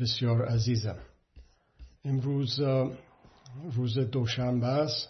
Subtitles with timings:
[0.00, 0.96] بسیار عزیزم.
[2.04, 2.60] امروز
[3.72, 5.08] روز دوشنبه است.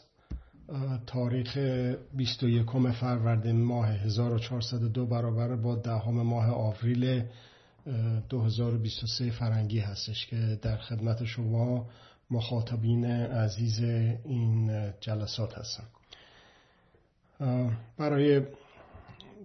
[1.07, 1.59] تاریخ
[2.17, 7.25] 21 فروردین ماه 1402 برابر با دهم ماه آوریل
[8.29, 11.87] 2023 فرنگی هستش که در خدمت شما
[12.31, 13.81] مخاطبین عزیز
[14.25, 14.71] این
[15.01, 15.87] جلسات هستم.
[17.99, 18.43] برای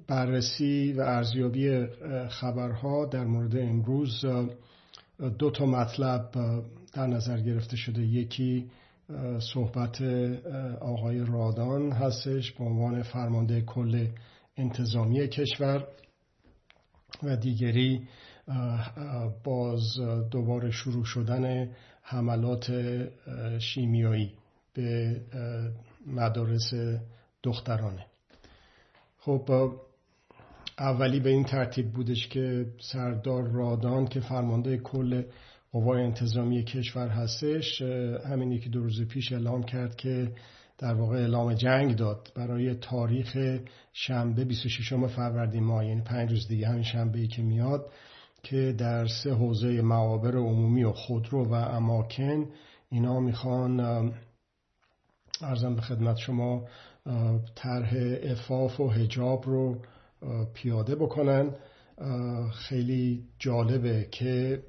[0.07, 1.85] بررسی و ارزیابی
[2.29, 4.25] خبرها در مورد امروز
[5.39, 6.29] دو تا مطلب
[6.93, 8.01] در نظر گرفته شده.
[8.01, 8.69] یکی
[9.53, 10.01] صحبت
[10.81, 14.07] آقای رادان هستش به عنوان فرمانده کل
[14.57, 15.87] انتظامی کشور.
[17.23, 18.07] و دیگری
[19.43, 19.81] باز
[20.31, 21.69] دوباره شروع شدن
[22.01, 22.71] حملات
[23.59, 24.33] شیمیایی
[24.73, 25.21] به
[26.07, 26.73] مدارس
[27.43, 28.05] دخترانه.
[29.19, 29.71] خب
[30.79, 35.23] اولی به این ترتیب بودش که سردار رادان که فرمانده کل
[35.71, 37.81] قوای انتظامی کشور هستش
[38.29, 40.31] همین که دو روز پیش اعلام کرد که
[40.77, 43.37] در واقع اعلام جنگ داد برای تاریخ
[43.93, 47.91] شنبه 26 فروردین ماه یعنی پنج روز دیگه همین شنبه که میاد
[48.43, 52.49] که در سه حوزه معابر عمومی و خودرو و اماکن
[52.89, 53.79] اینا می‌خوان
[55.41, 56.67] ارزم به خدمت شما
[57.55, 59.81] طرح افاف و هجاب رو
[60.53, 61.55] پیاده بکنن.
[62.53, 64.63] خیلی جالبه که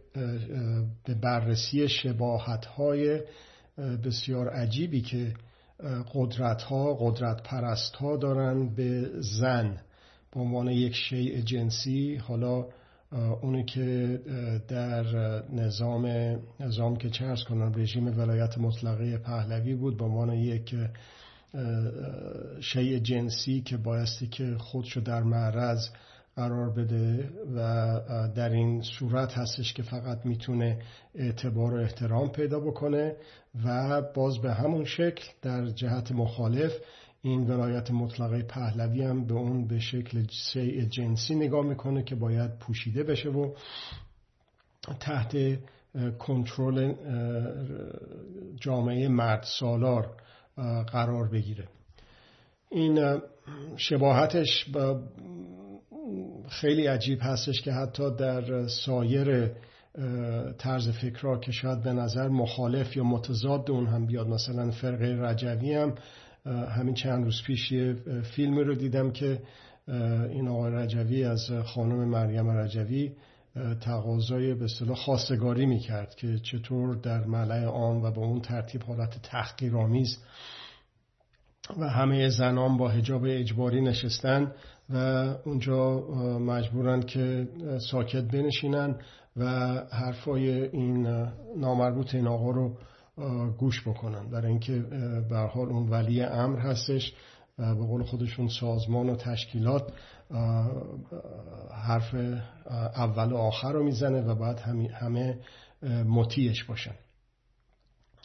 [1.05, 3.21] به بررسی شباهت های
[4.05, 5.35] بسیار عجیبی که
[6.15, 9.81] قدرت ها قدرت پرست ها دارن به زن.
[10.33, 12.67] به عنوان یک شیء جنسی حالا
[13.43, 14.21] اونی که
[14.69, 15.05] در
[15.53, 16.07] نظام
[16.61, 20.75] نظام که چرس کنن رژیم ولایت مطلقه پهلوی بود به عنوان یک
[22.61, 25.89] شیء جنسی که بایستی که خودشو در معرض
[26.37, 28.01] قرار بده و
[28.35, 30.79] در این صورت هستش که فقط می‌تونه
[31.15, 33.17] اعتبار و احترام پیدا بکنه
[33.65, 36.73] و باز به همون شکل در جهت مخالف
[37.23, 42.59] این ولایت مطلقه پهلوی هم به اون به شکل شیء جنسی نگاه می‌کنه که باید
[42.59, 43.55] پوشیده بشه و
[45.01, 45.37] تحت
[46.19, 46.95] کنترل
[48.61, 50.17] جامعه مرد سالار
[50.93, 51.69] قرار بگیره.
[52.71, 53.21] این
[53.77, 54.67] شباهتش
[56.49, 59.51] خیلی عجیب هستش که حتی در سایر
[60.59, 65.75] طرز فکرها که شاید به نظر مخالف یا متضاد اون هم بیاد مثلا فرقه رجوی
[65.75, 65.95] هم
[66.47, 69.43] همین چند روز پیش یه فیلمی رو دیدم که
[70.31, 73.13] این آقای رجوی از خانم مریم رجوی
[73.81, 79.23] تقاضای به اصطلاح خواستگاری می‌کرد که چطور در ملع عام و به اون ترتیب حالت
[79.23, 80.19] تحقیرآمیز
[81.79, 84.53] و همه زنان با حجاب اجباری نشستن
[84.91, 84.97] و
[85.45, 86.01] اونجا
[86.39, 87.49] مجبورن که
[87.91, 88.97] ساکت بنشینن
[89.37, 89.47] و
[89.91, 91.07] حرفای این
[91.57, 92.77] نامربوط این آقا رو
[93.59, 94.31] گوش بکنن.
[94.31, 94.85] برای اینکه
[95.29, 97.13] به حال اون ولی امر هستش
[97.59, 99.93] به قول خودشون سازمان و تشکیلات
[101.71, 102.15] حرف
[102.97, 104.59] اول و آخر رو می‌زنه و بعد
[104.93, 105.39] همه
[106.09, 106.95] مطیعش باشن.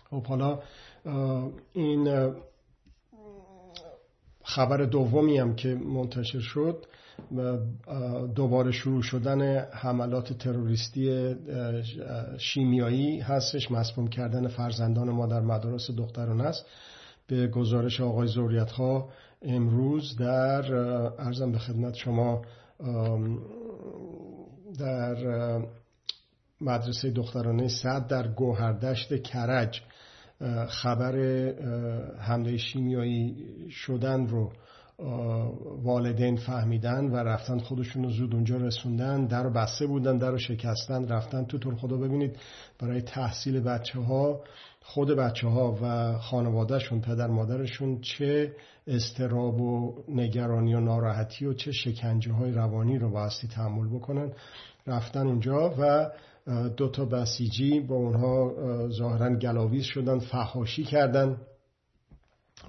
[0.10, 0.60] خب حالا
[1.74, 2.34] این
[4.44, 6.86] خبر دومی هم که منتشر شد
[8.36, 11.36] دوباره شروع شدن حملات تروریستی
[12.38, 16.66] شیمیایی هستش مسموم کردن فرزندان ما در مدارس دختران است
[17.28, 19.10] به گزارش آقای زوریت ها
[19.42, 20.74] امروز در
[21.20, 22.42] ارزم به خدمت شما
[24.80, 25.16] در
[26.62, 29.82] مدرسه دخترانه صد در گوهردشت کرج
[30.68, 31.16] خبر
[32.20, 34.52] حمله شیمیایی شدن رو
[35.84, 41.08] والدین فهمیدن و رفتن خودشون رو زود اونجا رسوندن در بسته بودن در رو شکستن
[41.08, 42.38] رفتن تو طور خدا ببینید.
[42.80, 44.44] برای تحصیل بچه ها
[44.84, 48.56] خود بچه ها و خانوادهشون پدر مادرشون چه
[48.88, 54.34] استراب و نگرانی و ناراحتی و چه شکنجه های روانی رو بایستی تحمل بکنن.
[54.88, 56.12] رفتن اونجا و
[56.78, 58.54] دو تا بسیجی با اونها
[58.90, 61.38] ظاهرا گلاویز شدن فحاشی کردن.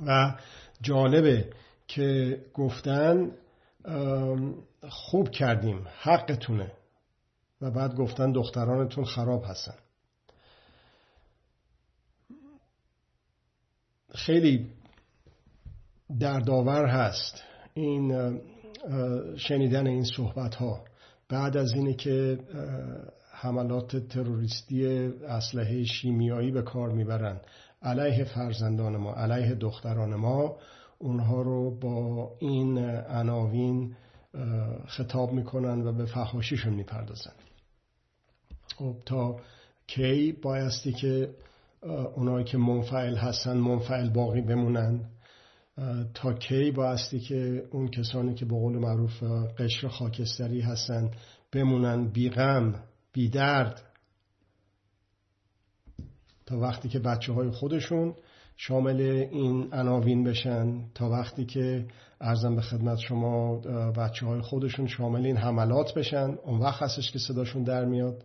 [0.06, 0.34] و
[0.82, 1.50] جالبه
[1.86, 3.30] که گفتن
[4.88, 6.72] خوب کردیم حقتونه.
[7.60, 9.74] و بعد گفتن دخترانتون خراب هستن.
[14.14, 14.66] خیلی
[16.20, 17.42] دردآور هست
[17.74, 18.40] این
[19.36, 20.84] شنیدن این صحبت ها
[21.28, 22.38] بعد از اینه که
[23.32, 24.86] حملات تروریستی
[25.28, 27.40] اسلحه شیمیایی به کار می‌برن.
[27.82, 30.56] علیه فرزندان ما علیه دختران ما
[30.98, 33.96] اونها رو با این عناوین
[34.86, 37.32] خطاب می‌کنن و به فحاشیشون می‌پردازن.
[38.76, 39.36] خب تا
[39.86, 41.34] کی بایستی که
[42.14, 45.00] اونایی که منفعل هستن منفعل باقی بمونن
[46.14, 49.22] تا کی بایستی که اون کسانی که به قول معروف
[49.58, 51.10] قشر خاکستری هستن
[51.52, 52.74] بمونن بیغم
[53.12, 53.82] بیدرد
[56.46, 58.14] تا وقتی که بچه های خودشون
[58.56, 59.00] شامل
[59.30, 61.86] این عناوین بشن تا وقتی که
[62.20, 63.56] ارزم به خدمت شما
[63.96, 68.24] بچه های خودشون شامل این حملات بشن اون وقت هستش که صداشون در میاد؟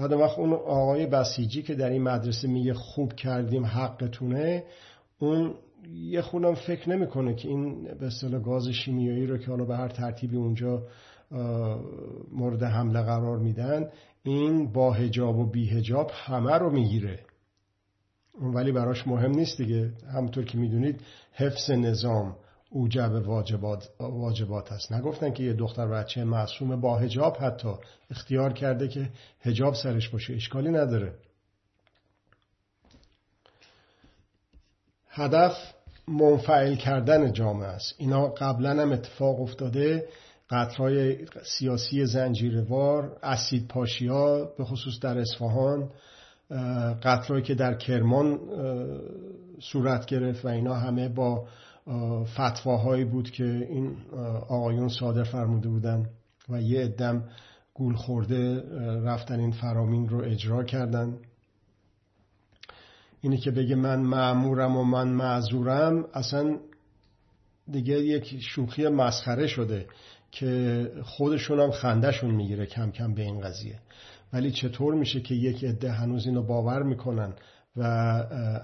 [0.00, 4.64] بعد وقت اون آقای بسیجی که در این مدرسه میگه خوب کردیم حقتونه
[5.18, 5.54] اون
[5.92, 9.88] یه خونم فکر نمی‌کنه که این به اصطلاح گاز شیمیایی رو که حالا به هر
[9.88, 10.82] ترتیبی اونجا
[12.32, 13.88] مورد حمله قرار میدن
[14.22, 17.20] این با هجاب و بی هجاب همه رو می‌گیره.
[18.40, 19.92] ولی براش مهم نیست دیگه.
[20.14, 21.00] همونطور که می‌دونید
[21.32, 22.36] حفظ نظام.
[22.70, 27.74] اوجب واجبات, واجبات هست نگفتن که یه دختر بچه معصوم با هجاب حتی
[28.10, 30.34] اختیار کرده که هجاب سرش باشه.
[30.34, 31.14] اشکالی نداره.
[35.08, 35.56] هدف
[36.08, 37.94] منفعل کردن جامعه است.
[37.98, 40.08] اینا قبلا هم اتفاق افتاده.
[40.50, 45.90] قطرهای سیاسی زنجیروار اسید پاشیا به خصوص در اصفهان
[47.02, 48.38] قتلهایی که در کرمان
[49.60, 51.46] صورت گرفت و اینا همه با
[52.24, 53.96] فتواهایی بود که این
[54.48, 56.10] آقایون صادر فرموده بودن
[56.48, 57.24] و یه ادم
[57.74, 58.62] گول خورده
[59.00, 61.18] رفتن این فرامین رو اجرا کردن.
[63.20, 66.58] اینی که بگه من معمورم و من معذورم اصلا
[67.70, 69.86] دیگه یک شوخی مسخره شده
[70.30, 73.78] که خودشون هم خندهشون می‌گیره کم کم به این قضیه.
[74.32, 77.32] ولی چطور میشه که یک عده هنوز اینو باور می‌کنن؟
[77.76, 77.82] و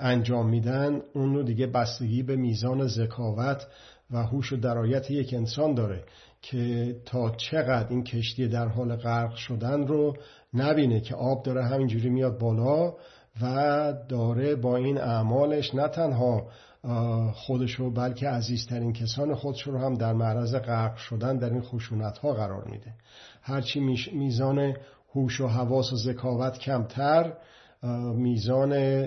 [0.01, 3.67] انجام میدن اون رو دیگه بستگی به میزان ذکاوت
[4.11, 6.05] و هوش و درایت یک انسان داره
[6.43, 10.17] که تا چقدر این کشتی در حال غرق شدن رو
[10.55, 12.95] نبینه که آب داره همینجوری میاد بالا
[13.43, 16.47] و داره با این اعمالش نه تنها
[17.35, 22.33] خودشو بلکه عزیزترین کسان خودش رو هم در معرض غرق شدن در این خشونت ها
[22.33, 22.95] قرار میده.
[23.43, 23.81] هرچی
[24.13, 24.77] میزان
[25.15, 27.33] هوش و حواس و ذکاوت کمتر
[28.15, 29.05] میزان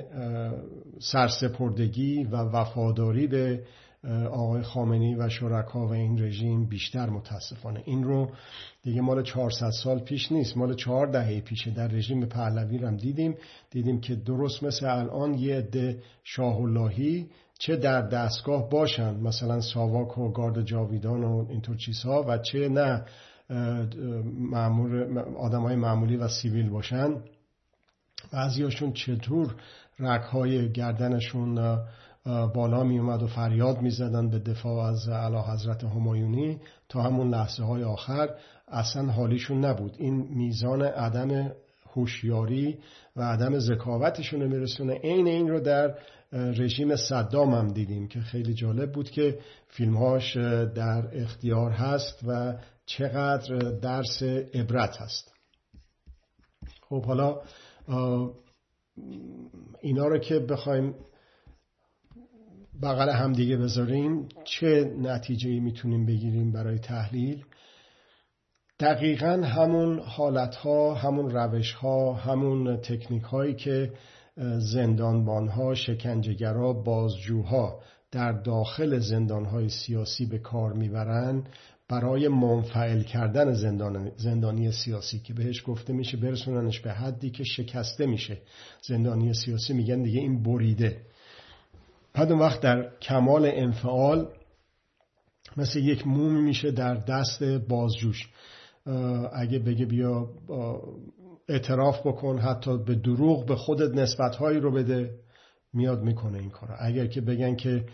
[1.00, 3.64] سرسپردگی و وفاداری به
[4.32, 7.82] آقای خامنی و شرکا و این رژیم بیشتر متاسفانه.
[7.86, 8.30] این رو
[8.84, 10.58] دیگه مال 400 سال پیش نیست.
[10.58, 13.36] مال چهار دهه پیشه در رژیم پهلوی هم دیدیم.
[13.72, 17.28] دیدیم که درست مثل الان یه عده شاه اللهی
[17.60, 19.16] چه در دستگاه باشن.
[19.16, 23.06] مثلا ساواک و گارد جاویدان و اینطور چیزها و چه نه
[25.38, 27.16] آدم های معمولی و سیویل باشن.
[28.32, 29.56] بعضیاشون چطور
[30.00, 31.80] رکهای گردنشون
[32.26, 37.30] بالا می اومد و فریاد می زدن به دفاع از علا حضرت همایونی تا همون
[37.30, 38.30] لحظه های آخر
[38.68, 39.96] اصلا حالیشون نبود.
[39.98, 41.52] این میزان عدم
[41.96, 42.80] هوشیاری
[43.16, 44.94] و عدم ذکاوتشون رو میرسونه.
[44.94, 45.96] عین این رو در
[46.34, 50.38] رژیم صدام هم دیدیم که خیلی جالب بود که فیلمهاش
[50.76, 52.54] در اختیار هست و
[52.86, 54.24] چقدر درس
[54.54, 55.34] عبرت هست.
[56.90, 57.42] خب حالا
[59.82, 60.96] اینا رو که بخوایم
[62.82, 67.44] بغل هم دیگه بذاریم چه نتیجه می‌تونیم بگیریم برای تحلیل؟
[68.80, 73.94] دقیقا همون حالت ها همون روش ها همون تکنیک هایی که
[74.58, 77.80] زندانبان ها شکنجهگرا بازجوها
[78.12, 81.44] در داخل زندان های سیاسی به کار می‌برن
[81.90, 88.06] برای منفعل کردن زندان زندانی سیاسی که بهش گفته میشه برسوننش به حدی که شکسته
[88.06, 88.38] میشه.
[88.88, 91.02] زندانی سیاسی میگن دیگه این بریده.
[92.14, 94.28] بعد اون وقت در کمال انفعال
[95.58, 98.30] مثل یک موم میشه در دست بازجوش.
[99.34, 100.30] اگه بگه بیا
[101.50, 105.12] اعتراف بکن حتی به دروغ به خودت نسبتهایی رو بده.
[105.74, 107.86] میاد می‌کنه این کار اگر که بگن که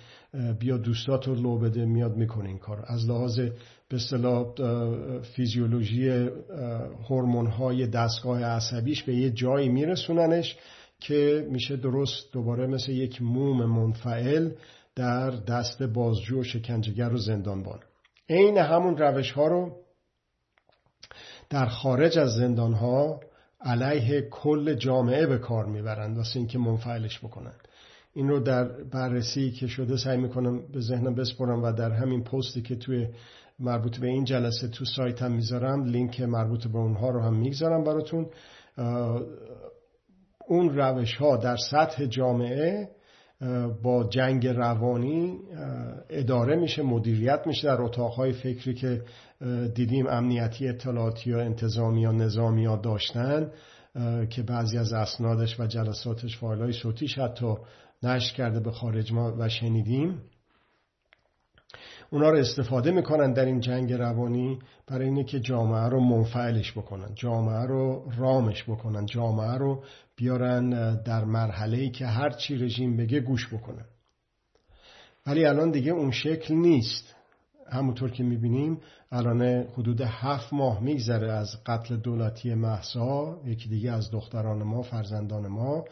[0.59, 3.39] بیا دوستات رو لو بده میاد می‌کنه این کار از لحاظ
[3.89, 4.53] به اصطلاح
[5.21, 6.29] فیزیولوژی
[7.09, 10.57] هورمون های دستگاه عصبیش به یه جایی میرسوننش
[10.99, 14.51] که میشه درست دوباره مثل یک موم منفعل
[14.95, 17.79] در دست بازجو و شکنجهگر و زندانبان
[18.29, 19.71] عین همون روش ها رو
[21.49, 23.19] در خارج از زندان ها
[23.61, 27.53] علیه کل جامعه به کار می‌برند واسه اینکه منفعلش بکنن.
[28.13, 32.61] این رو در بررسی که شده سعی می‌کنم به ذهنم بسپرم و در همین پستی
[32.61, 33.07] که توی
[33.59, 35.83] مربوط به این جلسه تو سایت هم می‌ذارم.
[35.83, 38.27] لینک مربوط به اونها رو هم می‌گذارم براتون.
[40.47, 42.89] اون روش ها در سطح جامعه
[43.83, 45.39] با جنگ روانی
[46.09, 47.67] اداره میشه مدیریت میشه.
[47.67, 49.01] در اتاقهای فکری که
[49.75, 53.51] دیدیم امنیتی اطلاعاتی یا انتظامی یا نظامی ها داشتن
[54.29, 57.55] که بعضی از اسنادش و جلساتش فایل های صوتیش حتی
[58.03, 60.21] نشر کرده به خارج ما و شنیدیم.
[62.15, 67.09] اونا رو استفاده می‌کنن در این جنگ روانی برای اینه که جامعه رو منفعلش بکنن.
[67.15, 69.05] جامعه رو رامش بکنن.
[69.05, 69.83] جامعه رو
[70.15, 73.85] بیارن در مرحله ای که هر چی رژیم بگه گوش بکنن
[75.27, 77.15] ولی الان دیگه اون شکل نیست.
[77.69, 78.81] همونطور که می‌بینیم
[79.11, 85.47] الان حدود هفت ماه میگذره از قتل دولتی محسا یکی دیگه از دختران ما فرزندان
[85.47, 85.85] ما.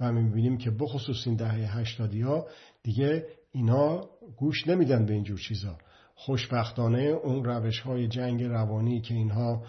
[0.00, 2.46] و می‌بینیم که بخصوص این دهه هشتادی ها
[2.82, 5.78] دیگه اینا گوش نمیدن به اینجور چیزا.
[6.14, 9.62] خوشبختانه اون روش های جنگ روانی که اینها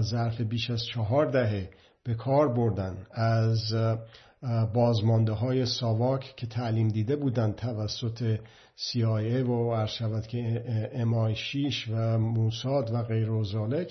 [0.00, 1.70] ظرف بیش از چهار دهه
[2.04, 3.74] به کار بردن از
[4.74, 8.38] بازمانده های ساواک که تعلیم دیده بودند توسط
[8.76, 13.44] CIA و عرض که MI6 و موساد و غیر و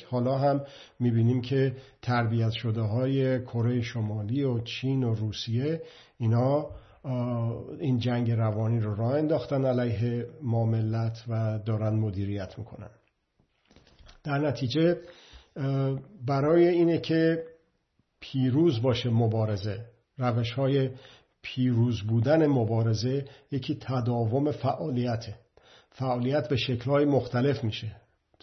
[0.09, 0.61] حالا هم
[0.99, 5.81] می‌بینیم که تربیت شده های کره شمالی و چین و روسیه
[6.17, 6.67] اینا
[7.79, 12.89] این جنگ روانی رو راه انداختن علیه ما ملت و دارن مدیریت می‌کنن.
[14.23, 14.97] در نتیجه
[16.25, 17.43] برای اینه که
[18.19, 19.85] پیروز باشه مبارزه
[20.17, 20.89] روش های
[21.41, 25.35] پیروز بودن مبارزه یکی تداوم فعالیته.
[25.89, 27.95] فعالیت به شکلهای مختلف میشه.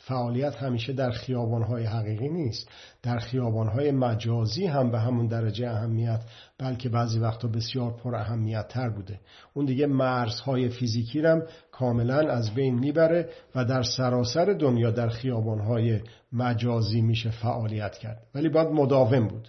[0.05, 2.69] فعالیت همیشه در خیابانهای حقیقی نیست.
[3.03, 6.21] در خیابانهای مجازی هم به همون درجه اهمیت
[6.59, 9.21] بلکه بعضی وقتا بسیار پر اهمیت تر بوده.
[9.55, 11.43] اون دیگه مرزهای فیزیکی رم
[11.73, 16.01] کاملا از بین می‌بره و در سراسر دنیا در خیابانهای
[16.33, 18.23] مجازی میشه فعالیت کرد.
[18.35, 19.49] ولی باید مداوم بود.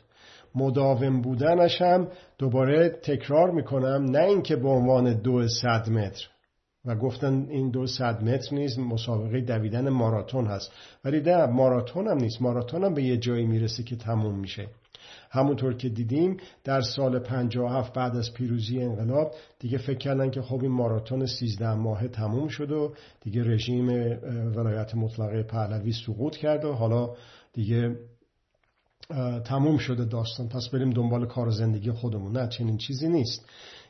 [0.56, 2.08] مداوم بودنش هم
[2.38, 6.33] دوباره تکرار می‌کنم نه اینکه به عنوان دو صد متر.
[6.86, 10.72] و گفتن این دو صد متر نیست مسابقه دویدن ماراتون هست.
[11.06, 12.42] ولی نه ماراتون هم نیست.
[12.42, 14.68] ماراتون هم به یه جایی می‌رسه که تموم میشه.
[15.32, 20.62] همونطور که دیدیم در سال 57 بعد از پیروزی انقلاب دیگه فکر کردن که خب
[20.62, 23.88] این ماراتون 13 ماهه تموم شد و دیگه رژیم
[24.56, 27.10] ولایت مطلقه پهلوی سقوط کرد و حالا
[27.54, 27.96] دیگه
[29.46, 32.38] تموم شده داستان پس بریم دنبال کار زندگی خودمون.
[32.38, 33.46] نه چنین چیزی نیست.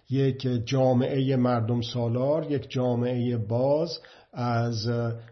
[0.10, 4.00] یک جامعه مردم سالار یک جامعه باز
[4.34, 4.90] از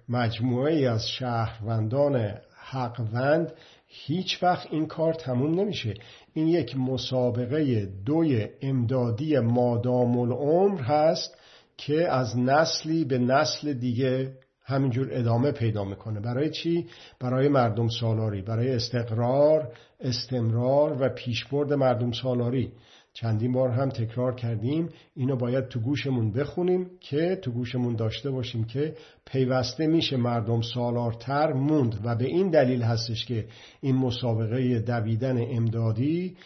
[0.10, 2.34] مجموعه از شهروندان
[2.72, 3.54] حقوند
[3.88, 5.94] هیچ وقت این کار تموم نمیشه.
[6.34, 11.38] این یک مسابقه دوی امدادی مادام العمر هست
[11.78, 14.32] که از نسلی به نسل دیگه
[14.72, 16.20] همینجور ادامه پیدا می‌کنه.
[16.20, 16.88] برای چی؟
[17.20, 22.72] برای مردم سالاری برای استقرار استمرار و پیشبرد مردم سالاری.
[23.13, 28.63] چندین بار هم تکرار کردیم اینو باید تو گوشمون بخونیم که تو گوشمون داشته باشیم
[28.63, 32.00] که پیوسته میشه مردم سالارتر موند.
[32.04, 33.46] و به این دلیل هستش که
[33.82, 36.38] این مسابقه دویدن امدادی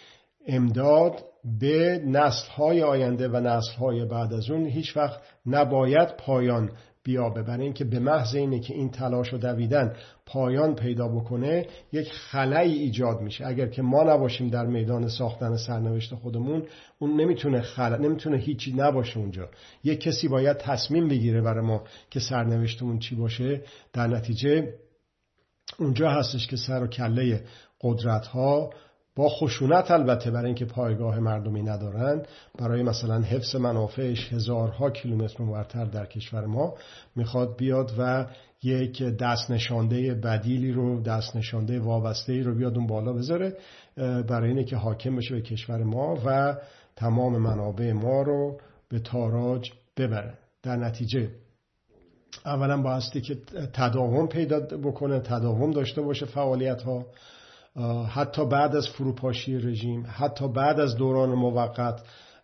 [0.47, 1.23] امداد
[1.59, 6.71] به نسلهای آینده و نسلهای بعد از اون هیچ وقت نباید پایان
[7.05, 9.95] بیابه برای اینکه به محض اینه که این تلاش و دویدن
[10.25, 13.47] پایان پیدا بکنه یک خلایی ایجاد میشه.
[13.47, 16.63] اگر که ما نباشیم در میدان ساختن سرنوشت خودمون
[16.99, 19.49] اون نمی‌تونه خلا نمی‌تونه هیچی نباشه اونجا.
[19.83, 23.61] یک کسی باید تصمیم بگیره برای ما که سرنوشتمون چی باشه.
[23.93, 24.73] در نتیجه
[25.79, 27.43] اونجا هستش که سر و کله
[27.81, 28.69] قدرت ها
[29.15, 32.27] با خشونت البته برای اینکه پایگاه مردمی ندارند
[32.59, 36.73] برای مثلا حفظ منافعش هزارها کیلومتر اونورتر در کشور ما
[37.15, 38.25] می‌خواد بیاد و
[38.63, 43.57] یک دست نشانده بدیلی رو دست نشانده وابسته ای رو بیاد اون بالا بذاره
[43.97, 46.55] برای اینه که حاکم بشه به کشور ما و
[46.95, 50.33] تمام منابع ما رو به تاراج ببره.
[50.63, 51.29] در نتیجه
[52.45, 53.35] اولا بایستی که
[53.73, 57.05] تداوم پیدا بکنه تداوم داشته باشه فعالیت ها
[58.09, 62.01] حتی بعد از فروپاشی رژیم حتی بعد از دوران موقت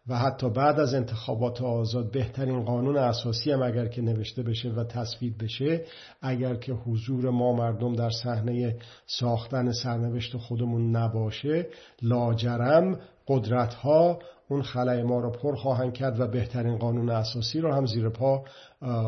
[0.07, 4.83] و حتی بعد از انتخابات آزاد بهترین قانون اساسی هم اگر که نوشته بشه و
[4.83, 5.85] تصویب بشه
[6.21, 11.67] اگر که حضور ما مردم در صحنه ساختن سرنوشت خودمون نباشه
[12.01, 14.19] لاجرم قدرت ها
[14.49, 18.43] اون خلای ما رو پر خواهند کرد و بهترین قانون اساسی رو هم زیر پا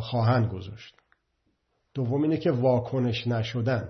[0.02, 0.96] خواهند گذاشت.
[1.94, 3.90] دوم اینه که واکنش نشدن.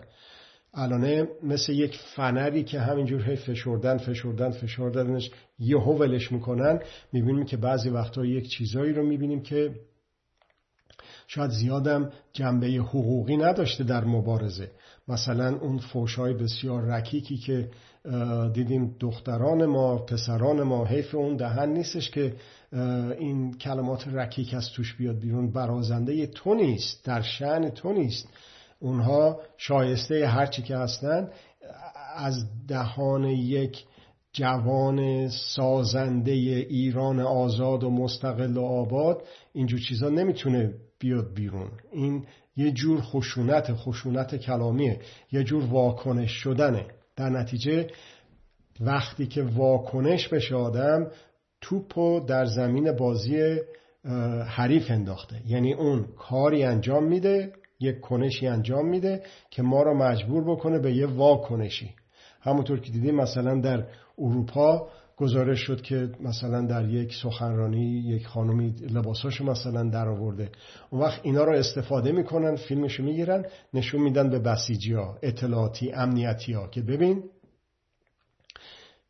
[0.73, 6.79] الانه مثل یک فنری که همینجور هی فشردن فشردن فشردنش یهو ولش می‌کنن
[7.13, 9.75] می‌بینیم که بعضی وقتا یک چیزایی رو می‌بینیم که
[11.27, 14.71] شاید زیادم جنبه حقوقی نداشته در مبارزه.
[15.07, 17.69] مثلا اون فوشای بسیار رکیکی که
[18.53, 22.35] دیدیم دختران ما پسران ما حیف اون دهن نیستش که
[23.19, 25.51] این کلمات رکیک از توش بیاد بیرون.
[25.51, 28.27] برازنده تو نیست در شعن تو نیست.
[28.83, 31.29] اونها شایسته هرچی که هستن
[32.15, 32.35] از
[32.67, 33.85] دهان یک
[34.33, 39.21] جوان سازنده ایران آزاد و مستقل و آباد
[39.53, 41.71] اینجور چیزا نمی‌تونه بیاد بیرون.
[41.91, 42.25] این
[42.55, 44.99] یه جور خشونت خشونت کلامیه
[45.31, 46.85] یه جور واکنش شدنه.
[47.15, 47.87] در نتیجه
[48.79, 51.07] وقتی که واکنش بشه آدم
[51.61, 53.57] توپو در زمین بازی
[54.47, 55.41] حریف انداخته.
[55.47, 60.93] یعنی اون کاری انجام میده یک کنشی انجام میده که ما رو مجبور بکنه به
[60.93, 61.89] یه واکنشی.
[62.41, 63.87] همونطور که دیدیم مثلا در
[64.17, 64.87] اروپا
[65.17, 70.49] گزارش شد که مثلا در یک سخنرانی یک خانمی لباساشو مثلا در آورده
[70.89, 76.53] اون وقت اینا رو استفاده می‌کنن فیلمشو می‌گیرن نشون میدن به بسیجی ها اطلاعاتی امنیتی
[76.53, 77.23] ها که ببین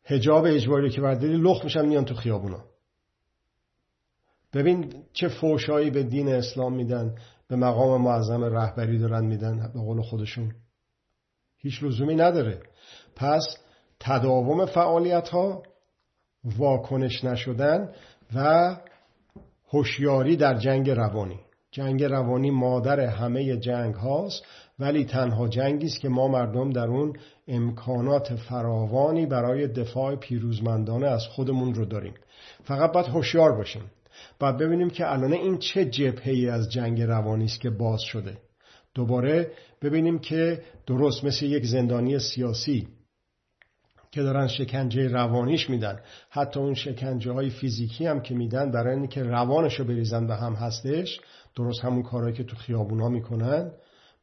[0.04, 2.64] هجاب اجباری که برداری لخ میشن میان تو خیابونا.
[4.52, 7.14] ببین چه فوشایی به دین اسلام میدن
[7.54, 10.54] به مقام معظم رهبری دارن میدن به قول خودشون.
[11.58, 12.60] هیچ لزومی نداره.
[13.16, 13.56] پس
[14.00, 15.62] تداوم فعالیت ها
[16.58, 17.92] واکنش نشدن
[18.34, 18.76] و
[19.68, 21.40] هوشیاری در جنگ روانی.
[21.70, 24.42] جنگ روانی مادر همه جنگ هاست
[24.78, 27.12] ولی تنها جنگی است که ما مردم در اون
[27.48, 32.14] امکانات فراوانی برای دفاع پیروزمندانه از خودمون رو داریم.
[32.64, 33.82] فقط باید هوشیار باشیم.
[34.38, 38.38] باید ببینیم که الان این چه جبهه از جنگ روانی است که باز شده.
[38.94, 42.88] دوباره ببینیم که درست مثل یک زندانی سیاسی
[44.14, 46.00] که دارن شکنجه روانیش میدن.
[46.30, 50.52] حتی اون شکنجه های فیزیکی هم که میدن برای اینکه روانش رو بریزن به هم
[50.52, 51.20] هستش.
[51.56, 53.72] درست همون کارهایی که تو خیابونا می‌کنن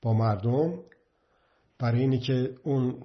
[0.02, 0.80] با مردم.
[1.80, 2.96] برای اینی که اون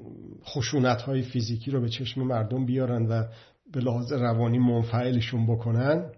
[0.44, 3.24] خشونت های فیزیکی رو به چشم مردم بیارن و
[3.72, 6.12] به لحاظ روانی منفعلشون بکنن.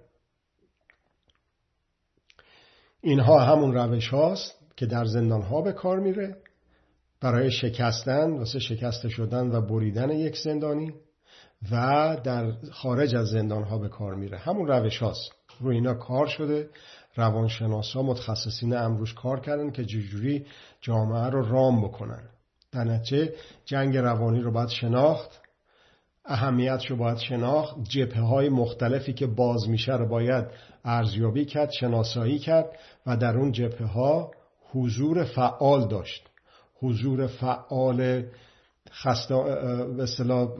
[3.00, 6.36] اینها همون روش هاست که در زندان ها به کار میره.
[7.20, 10.94] برای شکستن واسه شکست شدن و بریدن یک زندانی
[11.72, 14.38] و در خارج از زندان ها به کار میره.
[14.38, 15.32] همون روش هاست.
[15.60, 16.70] رو اینا کار شده.
[17.16, 20.46] روانشناس متخصصین امروز کار کردن که جوری
[20.80, 22.22] جامعه رو رام بکنن.
[22.72, 23.32] در نتیجه
[23.64, 25.47] جنگ روانی رو باید شناخت.
[26.28, 27.76] اهمیت رو باید شناخت.
[27.88, 30.44] جبه های مختلفی که باز میشه رو باید
[30.84, 32.66] ارزیابی کرد شناسایی کرد
[33.06, 34.30] و در اون جبه ها
[34.72, 36.28] حضور فعال داشت.
[36.82, 38.24] حضور فعال
[38.90, 39.34] خسته,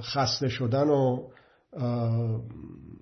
[0.02, 1.22] خسته شدن و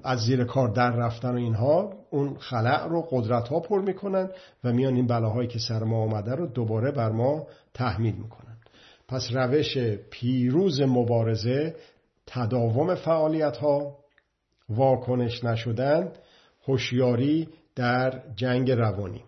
[0.05, 4.31] از زیر کار در رفتن و اینها اون خلع رو قدرت ها پر می‌کنن
[4.65, 8.57] و میان این بلاهایی که سر ما آمده رو دوباره بر ما تحمیل می‌کنن.
[9.09, 9.79] پس روش
[10.11, 11.75] پیروز مبارزه
[12.27, 13.99] تداوم فعالیت ها
[14.69, 16.13] واکنش نشدن
[16.67, 19.25] هوشیاری در جنگ روانی.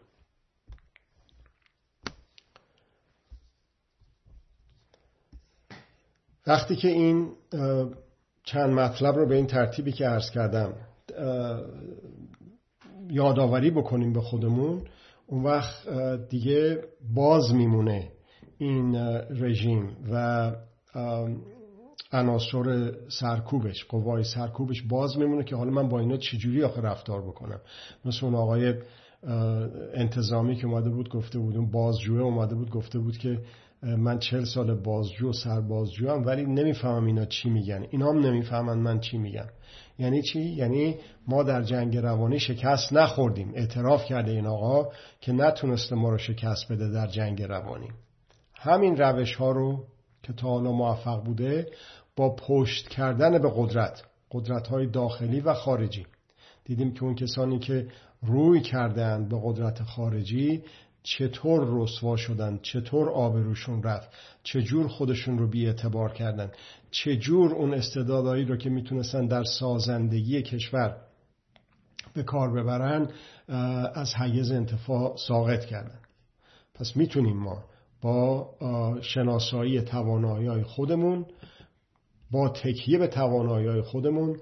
[6.46, 7.32] وقتی که این
[8.44, 10.74] چند مطلب رو به این ترتیبی که عرض کردم
[13.10, 14.84] یادآوری بکنیم به خودمون
[15.26, 15.88] اون وقت
[16.28, 16.84] دیگه
[17.14, 18.12] باز میمونه
[18.58, 18.96] این
[19.30, 20.52] رژیم و
[22.12, 27.60] عناصر سرکوبش قوای سرکوبش باز میمونه که حالا من با اینا چجوری آخه رفتار بکنم؟
[28.04, 28.74] مثل اون آقای
[29.94, 33.40] انتظامی که اومده بود گفته بود اون بازجوه اومده بود گفته بود که
[33.82, 37.86] من چل سال بازجو و سربازجو هم ولی نمی‌فهمم اینا چی میگن.
[37.90, 39.46] اینا هم نمی‌فهمن من چی میگم.
[39.98, 40.96] یعنی چی؟ یعنی
[41.28, 43.52] ما در جنگ روانی شکست نخوردیم.
[43.54, 44.88] اعتراف کرده این آقا
[45.20, 47.88] که نتونسته ما رو شکست بده در جنگ روانی.
[48.54, 49.84] همین روش ها رو
[50.22, 51.66] که تا حالا موفق بوده
[52.18, 54.02] با پشت کردن به قدرت
[54.32, 56.06] قدرت های داخلی و خارجی.
[56.64, 57.86] دیدیم که اون کسانی که
[58.22, 60.62] روی کردن به قدرت خارجی
[61.02, 64.08] چطور رسوا شدن چطور آبروشون رفت
[64.42, 66.50] چجور خودشون رو بی اعتبار کردن
[66.90, 70.96] چجور اون استعدادهایی رو که می‌تونستن در سازندگی کشور
[72.14, 73.08] به کار ببرن
[73.94, 76.00] از حیز انتفاع ساقط کردن
[76.74, 77.64] پس می‌تونیم ما
[78.02, 78.50] با
[79.02, 81.26] شناسایی توانایی خودمون
[82.30, 84.36] با تکیه به توانایی خودمون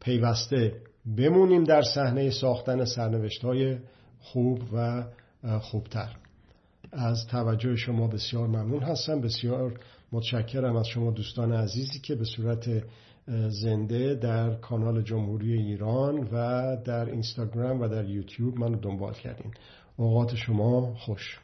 [0.00, 0.72] پیوسته
[1.16, 3.78] بمونیم در صحنه ساختن سرنوشت های
[4.20, 5.04] خوب و
[5.60, 6.16] خوبتر.
[6.92, 9.20] از توجه شما بسیار ممنون هستم.
[9.20, 9.80] بسیار
[10.12, 12.82] متشکرم از شما دوستان عزیزی که به صورت
[13.48, 19.52] زنده در کانال جمهوری ایران و در اینستاگرام و در یوتیوب منو دنبال کردین.
[19.96, 21.40] اوقات شما خوش.